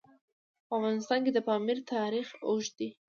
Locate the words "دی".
2.79-2.89